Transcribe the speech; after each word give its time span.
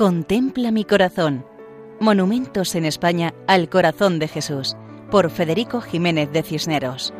Contempla 0.00 0.70
mi 0.70 0.86
corazón. 0.86 1.44
Monumentos 2.00 2.74
en 2.74 2.86
España 2.86 3.34
al 3.46 3.68
corazón 3.68 4.18
de 4.18 4.28
Jesús, 4.28 4.74
por 5.10 5.30
Federico 5.30 5.82
Jiménez 5.82 6.32
de 6.32 6.42
Cisneros. 6.42 7.12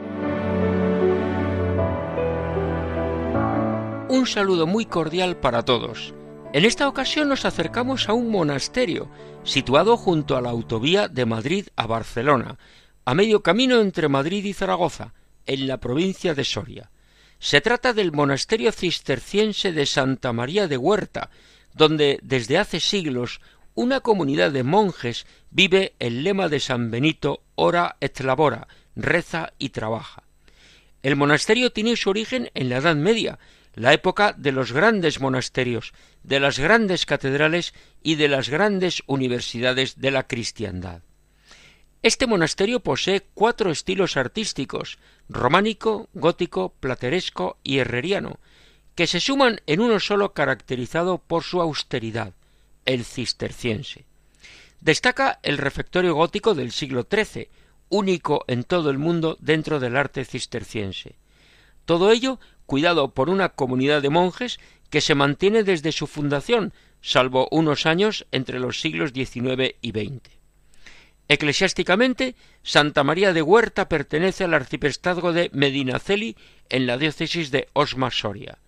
Un 4.09 4.25
saludo 4.27 4.67
muy 4.67 4.87
cordial 4.87 5.37
para 5.37 5.63
todos. 5.63 6.15
En 6.55 6.65
esta 6.65 6.89
ocasión 6.89 7.29
nos 7.29 7.45
acercamos 7.45 8.09
a 8.09 8.15
un 8.15 8.31
monasterio 8.31 9.11
situado 9.45 9.99
junto 9.99 10.39
a 10.39 10.41
la 10.41 10.49
autovía 10.49 11.07
de 11.07 11.27
Madrid 11.27 11.67
a 11.77 11.87
Barcelona, 11.87 12.57
a 13.05 13.13
medio 13.13 13.43
camino 13.43 13.83
entre 13.83 14.09
Madrid 14.09 14.43
y 14.43 14.55
Zaragoza, 14.55 15.13
en 15.45 15.67
la 15.67 15.81
provincia 15.81 16.35
de 16.35 16.45
Soria. 16.45 16.91
Se 17.39 17.61
trata 17.61 17.93
del 17.93 18.13
monasterio 18.13 18.73
cisterciense 18.73 19.73
de 19.73 19.85
Santa 19.85 20.33
María 20.33 20.67
de 20.67 20.79
Huerta, 20.79 21.29
donde 21.81 22.19
desde 22.23 22.59
hace 22.59 22.79
siglos 22.79 23.41
una 23.75 24.01
comunidad 24.01 24.53
de 24.53 24.65
monjes 24.65 25.25
vive 25.51 25.95
el 25.99 26.25
lema 26.25 26.51
de 26.51 26.61
San 26.61 26.91
Benito 26.91 27.43
ora 27.55 27.97
et 28.03 28.21
labora, 28.21 28.69
reza 28.97 29.55
y 29.59 29.71
trabaja. 29.71 30.23
El 31.03 31.17
monasterio 31.17 31.73
tiene 31.73 31.97
su 31.97 32.11
origen 32.11 32.51
en 32.53 32.69
la 32.69 32.77
Edad 32.77 32.97
Media, 32.97 33.39
la 33.75 33.95
época 33.95 34.35
de 34.37 34.53
los 34.53 34.73
grandes 34.73 35.23
monasterios, 35.23 35.95
de 36.23 36.39
las 36.39 36.59
grandes 36.59 37.07
catedrales 37.07 37.73
y 38.03 38.17
de 38.17 38.29
las 38.29 38.51
grandes 38.51 39.03
universidades 39.07 39.99
de 39.99 40.11
la 40.11 40.27
cristiandad. 40.27 41.01
Este 42.03 42.27
monasterio 42.27 42.81
posee 42.81 43.23
cuatro 43.33 43.71
estilos 43.71 44.19
artísticos 44.19 44.99
románico, 45.31 46.11
gótico, 46.13 46.75
plateresco 46.79 47.57
y 47.63 47.79
herreriano, 47.79 48.39
que 49.01 49.07
se 49.07 49.19
suman 49.19 49.63
en 49.67 49.81
uno 49.81 49.99
solo 49.99 50.35
caracterizado 50.35 51.17
por 51.17 51.43
su 51.43 51.63
austeridad, 51.63 52.35
el 52.85 53.07
cisterciense. 53.07 54.05
Destaca 54.83 55.39
el 55.43 55.57
refectorio 55.57 56.15
gótico 56.15 56.55
del 56.55 56.71
siglo 56.71 57.07
XIII, 57.11 57.49
único 57.89 58.45
en 58.47 58.63
todo 58.63 58.91
el 58.91 58.99
mundo 58.99 59.39
dentro 59.41 59.81
del 59.81 59.97
arte 59.97 60.27
cisterciense. 60.27 61.15
Todo 61.87 62.11
ello 62.11 62.41
cuidado 62.67 63.15
por 63.15 63.31
una 63.31 63.49
comunidad 63.49 64.03
de 64.03 64.11
monjes 64.11 64.61
que 64.91 65.01
se 65.01 65.15
mantiene 65.15 65.65
desde 65.65 65.93
su 65.93 66.07
fundación, 66.07 66.75
salvo 67.01 67.49
unos 67.53 67.87
años 67.87 68.27
entre 68.33 68.59
los 68.59 68.83
siglos 68.83 69.13
XIX 69.15 69.77
y 69.81 69.93
XX. 69.93 70.31
Eclesiásticamente, 71.27 72.35
Santa 72.63 73.03
María 73.03 73.33
de 73.33 73.41
Huerta 73.41 73.89
pertenece 73.89 74.45
al 74.45 74.53
arciprestazgo 74.53 75.33
de 75.33 75.49
Medinaceli 75.55 76.37
en 76.69 76.87
la 76.87 76.99
diócesis 76.99 77.51
de 77.51 77.69
Osma 77.73 78.11
Soria. 78.11 78.59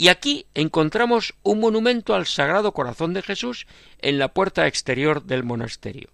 Y 0.00 0.08
aquí 0.08 0.46
encontramos 0.54 1.34
un 1.42 1.60
monumento 1.60 2.14
al 2.14 2.24
Sagrado 2.24 2.72
Corazón 2.72 3.12
de 3.12 3.20
Jesús 3.20 3.66
en 3.98 4.18
la 4.18 4.32
puerta 4.32 4.66
exterior 4.66 5.24
del 5.24 5.44
monasterio. 5.44 6.08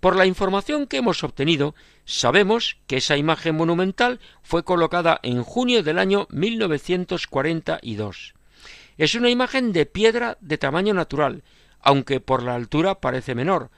Por 0.00 0.16
la 0.16 0.24
información 0.24 0.86
que 0.86 0.96
hemos 0.96 1.22
obtenido, 1.22 1.74
sabemos 2.06 2.78
que 2.86 2.96
esa 2.96 3.18
imagen 3.18 3.54
monumental 3.54 4.18
fue 4.42 4.64
colocada 4.64 5.20
en 5.22 5.42
junio 5.42 5.82
del 5.82 5.98
año 5.98 6.26
1942. 6.30 8.32
Es 8.96 9.14
una 9.14 9.28
imagen 9.28 9.74
de 9.74 9.84
piedra 9.84 10.38
de 10.40 10.56
tamaño 10.56 10.94
natural, 10.94 11.42
aunque 11.80 12.20
por 12.20 12.42
la 12.42 12.54
altura 12.54 12.94
parece 12.94 13.34
menor, 13.34 13.70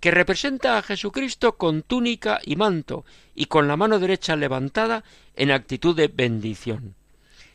que 0.00 0.10
representa 0.10 0.78
a 0.78 0.82
Jesucristo 0.82 1.58
con 1.58 1.82
túnica 1.82 2.40
y 2.44 2.56
manto 2.56 3.04
y 3.36 3.46
con 3.46 3.68
la 3.68 3.76
mano 3.76 4.00
derecha 4.00 4.34
levantada 4.34 5.04
en 5.36 5.52
actitud 5.52 5.94
de 5.94 6.08
bendición. 6.08 6.96